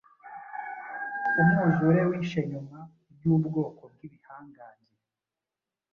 Umwuzure 1.39 2.01
wishe 2.09 2.41
nyuma 2.51 2.79
yubwoko 3.21 3.83
bwibihangange 3.93 4.87